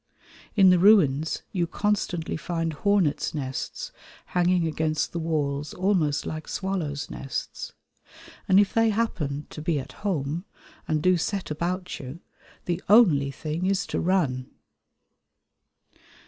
[0.55, 3.91] In the ruins you constantly find hornets' nests
[4.25, 7.73] hanging against the walls almost like swallows' nests,
[8.47, 10.43] and if they happen to be "at home"
[10.87, 12.19] and do set about you,
[12.65, 14.49] the only thing is to run.